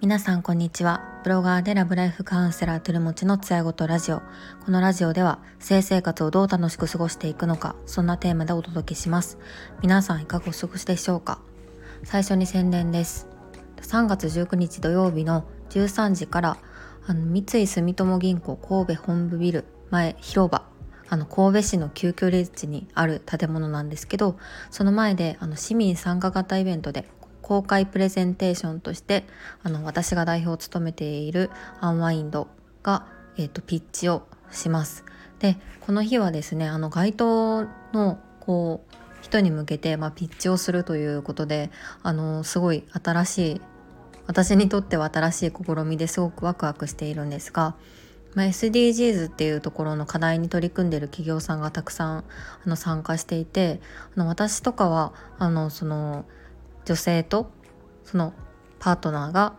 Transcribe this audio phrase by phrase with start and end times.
[0.00, 1.02] 皆さんこんにちは。
[1.24, 4.22] ブロガーでラブライフカウンセラートゥルモチのつやごとラジオ。
[4.64, 9.38] このラジオでは性生活をどう楽しく過ごしていくのか、そんなテーマでお届けします。
[9.82, 11.40] 皆さんいかがお過ごしでしょうか？
[12.04, 13.26] 最初に宣伝です。
[13.78, 16.56] 3月19日土曜日の13時から
[17.04, 20.62] あの三井住友銀行神戸本部ビル前広場
[21.08, 24.38] あの神戸市の旧居立地にある建物なんですけど
[24.70, 27.08] その前であの市民参加型イベントで
[27.42, 29.24] 公開プレゼンテーションとして
[29.62, 32.48] あの私が代表を務めているアンワインド
[32.82, 35.04] が、えーと、ピッチをします。
[35.38, 41.70] でこの日はですねあの街頭のこう人に向けて、まあ、ピッチをするということで
[42.02, 43.60] あのすごい新しい
[44.26, 47.76] 私にとっては新しい試みですごくワクワクしているんですが、
[48.38, 52.24] まあ、SDGs っていうところの課題に取り組んでる企業さんがたくさんあ
[52.68, 53.80] の参加していて
[54.16, 56.24] あの私とかはあのその
[56.84, 57.50] 女性と
[58.04, 58.32] その
[58.78, 59.56] パートナーが、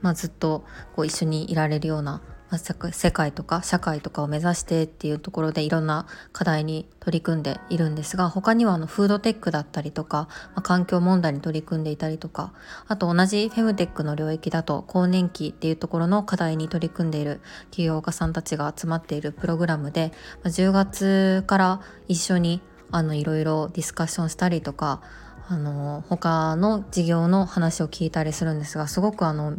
[0.00, 0.64] まあ、ずっと
[0.96, 12.52] こう一緒にいられるような、まあ、世界とか社会とかを目指してっていうところでいろんな課題に取り組んでいるんですが他にはあのフードテックだったりとか、まあ、環境問題に取り組んでいたりとか
[12.86, 25.02] あと同じフェムテックの領域だと更年期っていうところの課題に取り組んでいる企業家さんたちが集まっているプログラムで、まあ、10月から一緒にあのいろいろディスカッションしたりとか
[25.48, 29.56] あの他の事業の話を聞いたりするんですがすごくあの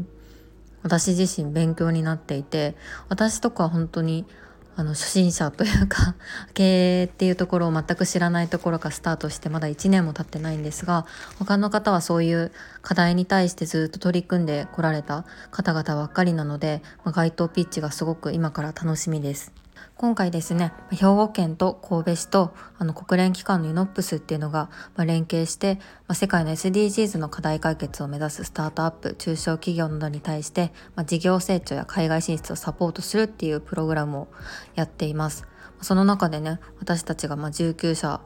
[0.84, 2.76] 私自身勉強になっていて
[3.10, 4.26] 私とか本当に
[4.80, 6.16] あの初心者というか
[6.56, 11.06] 経営っていうところを全く知らないところからスタートしてまだ1年も経ってないんですが
[11.38, 19.52] 他の方はそういう課題に対してずっと取り組んでこられた方々ばっかりなので、まあ、街頭ピッチがすごく今から楽しみです。
[20.00, 34.28] 今回ですね兵庫県と神戸市とあの国連機関のユノップスっていうのが、ま、連携して、ま、世界の SDGs の課題解決を目指すスタートアップ中小企業などに対して、ま、事業成長や海外進出をサポートするっていうプログラムを
[34.74, 35.46] やっています。
[35.82, 38.22] その中でね私たちがま19社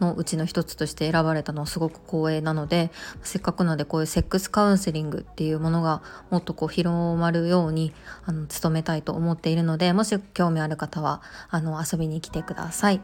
[0.00, 2.90] のうちの一つとして選ばれたのはすごく光栄なので
[3.22, 7.92] せっかくなのでこういうセックスカウンセリングっていうものがもっとこう広まるように
[8.24, 13.00] あの努めたいと思っているのでもし興味ある方はあの遊びに来てください。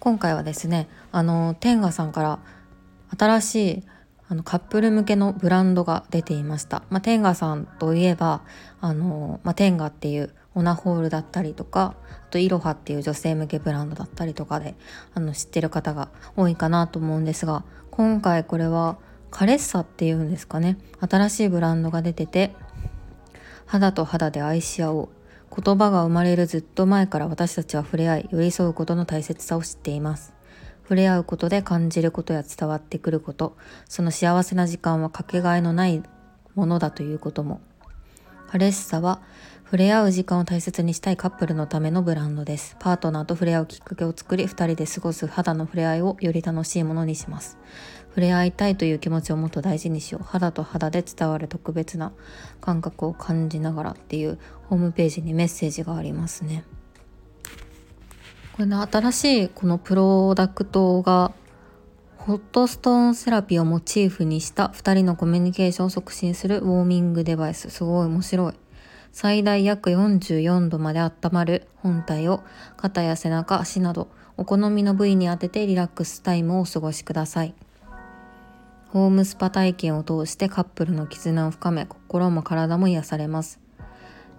[0.00, 2.40] 今回はですねあの天賀さんから
[3.16, 3.82] 新しい
[4.28, 6.82] あのカップル向けのブランドが出ていました。
[6.88, 8.42] まあ、テンガさんといえば
[8.80, 11.94] あの、まあ、テンガっていうオナホールだったりとか
[12.28, 14.74] あとイロハっていう女性向けブランドだったりとかで
[15.14, 18.98] あの知ってる方が多いかなと思うんですが今回これは
[19.30, 20.76] カレッサっていうんですかね。
[21.00, 22.54] 新しいブランドが出てて
[23.66, 25.08] 肌と肌で愛し合おう。
[25.54, 30.32] 言葉が生まれるずっと前から私たちは触れ合い寄り添うことの大切さを知っています。
[30.82, 33.56] 触れ合うことで感じることや伝わってくること。
[33.88, 36.02] その幸せな時間はかけがえのない
[36.54, 37.60] ものだということも。
[38.48, 39.22] カレッサは
[39.72, 42.76] 触れ合う時間を大切にしたいカップルのためのブランドです。
[42.78, 47.56] パートナーと触れ合うきっかけを作り、二人で過ごす肌の触れ合いをより楽しいものにします。
[48.10, 50.24] 触れ合いたいという気持ちをもっと大事にしよう。
[50.26, 52.12] 肌と肌で伝わる特別な
[52.60, 54.38] 感覚を感じながらっていう
[54.68, 56.64] ホームページにメッセージがありますね。
[58.52, 61.32] これ、新しいこのプロダクトが
[62.18, 67.70] ホットストーンセラピーをモチーフにした2人のコミュニケーションを促進するウォーミングデバイス。
[67.70, 68.61] すごい面白い。
[69.12, 72.42] 最大約44度まで温まる本体を
[72.78, 74.08] 肩や背中、足など
[74.38, 77.54] お好みの部位に当ててリラックスタイムをお過ごしください。
[78.88, 83.60] ホームスパ体験を通してカップルの絆を深め心も体も癒されます。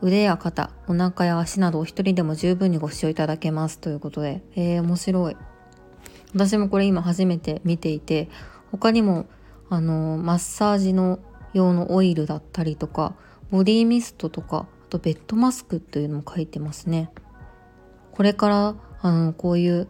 [0.02, 5.38] 腕や肩、お腹や足などお一人でも十分にご使用いただけますということで、えー、面白い。
[6.34, 8.28] 私もこれ今初めて見ていて、
[8.72, 9.28] 他にも
[9.70, 11.20] あのマッサージの
[11.54, 13.16] 用のオイルだったりとか
[13.54, 17.12] ボディミストとかあとベッドマスクというのも書いてますね。
[18.12, 19.88] これからあのこういう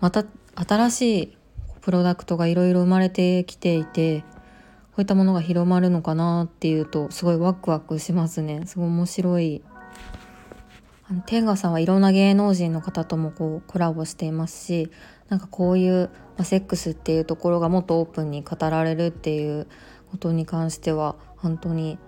[0.00, 1.38] また新しい
[1.80, 4.26] プロダクトがいろいろ生まれてきていてこ
[4.98, 8.66] ういったものが広まるのかなっていうとすごいワクワクしますね。
[8.66, 9.62] すごい面白い。
[11.08, 14.90] あの天賀さんはいろんな芸能人の方ともこうコラボしていますし
[15.30, 19.68] なんかこういう、まあ、セックスっていうところがもっとオープンに語られるっていう
[20.10, 21.98] ことに関しては本当に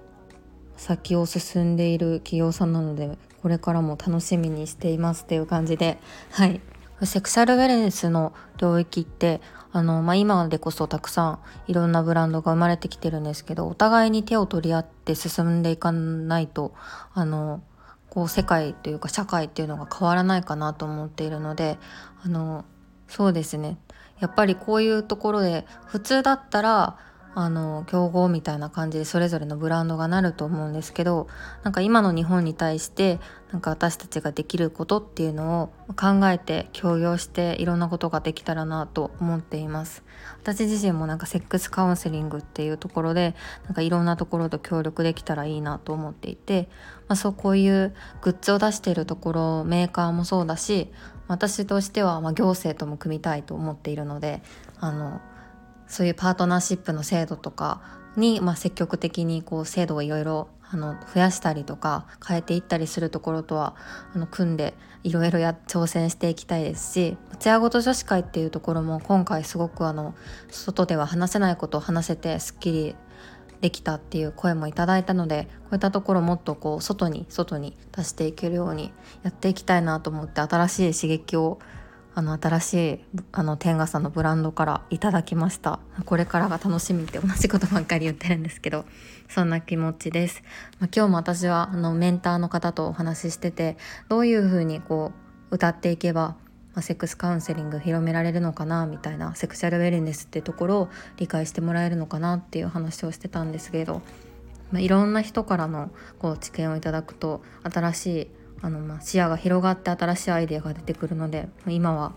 [0.78, 5.98] 先を進んでいる企業さんなのでこれからも楽しみにしていますっていう感じで。
[6.30, 6.60] はい。
[7.06, 9.40] セクシャルウェルネスの領域って
[9.70, 11.38] あの、まあ、今でこそたくさん
[11.68, 16.74] いろんなブランドが生まれてきてるんですけどお互いに手を取り合って進んでいかないと
[17.14, 17.62] あの
[18.10, 21.78] こう世界というか社会っていうのが変わらないかなと思っているので
[22.24, 22.64] あの
[23.06, 23.78] そうですね。
[24.18, 26.98] やっぱりこういうところで普通だったら
[27.34, 31.28] あの競合みたいな感じでそれぞれのブランドがなると思うんですけど
[31.62, 33.20] なんか今の日本に対して
[33.52, 40.02] なんか私たちができることっていうのを考えて協業していろんなことができたらなと思っています。
[40.42, 43.34] 私自身もなんかセックスカウンセリングっていうところで
[43.64, 46.68] なんかいろんなところと協力できたらいいなと思っていて、
[47.08, 50.90] まあ、そうこういうグッズを出しているところメーカーもそうだし
[51.28, 54.42] 私としてはま行政とも組みたいと思っているので
[54.80, 55.20] あの
[55.88, 57.80] そういうパートナーシップの制度とか
[58.16, 63.74] に、まあ、積極的にこう制度をいろいろあの増やしたりとか変えていったりするところとは
[64.14, 70.14] あの組んでいろいろや挑戦していきたいですしツヤごと女子会っていうところも今回すごくあの
[70.50, 72.96] 外では話せないことを話せてすっきり
[73.60, 78.92] できたっていう声もいただいたのでこういったところもっとこう外に外に出していけるように
[79.22, 81.58] やっていきたいなと思って新しい刺激を
[82.18, 82.98] あの新しい
[83.30, 85.78] あの天笠のブランドからいただきました。
[86.04, 88.86] これからが楽しみって同じことばっかり言ってるんですけど
[89.28, 90.42] そんな気持ちです、
[90.80, 93.76] まあ、今日も私はあのメンターの方とお話ししてて
[94.08, 95.12] どういうふうにこ
[95.52, 96.34] う歌っていけば
[96.74, 100.88] まセックスカウンセリング広められるのかなみたいなセクシャルウェルネスっていうところを
[101.18, 104.02] 理解してもらえるのかなっていう話をしてたんですけど、
[104.72, 112.14] まあ、いろんな人からのこう知見をいただくと新しいあのま視野が広がって新しいアイデアが出てくるので今は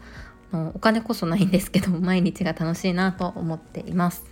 [0.74, 4.26] お金こそないんですけど 毎日が楽しいなと思っています。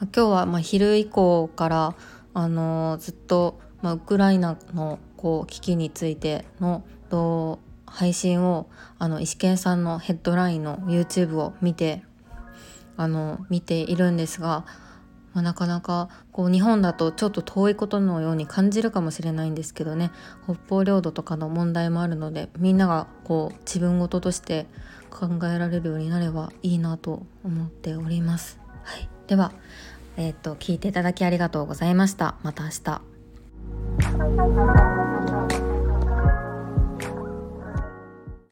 [0.00, 1.94] 今日はま昼以降から
[2.32, 6.84] あのずっと、ま、ウクライナのこう危機についての
[7.84, 12.02] 配信をあの石健さんのヘッドラインの YouTube を見て
[12.96, 14.64] あの見ているんですが
[15.32, 20.10] まあ、なかなかこう日本だとちょっと遠いことのように感じるかもしれないんですけどね
[20.44, 24.66] 北方領土とかの問題もあるのでみんながこう自分事として
[25.10, 28.60] 考えられるようになればいいなと思っております。
[28.84, 29.52] はい、では、
[30.16, 32.36] えー、っと聞いていただきありがとうございました。
[32.42, 33.02] また明日。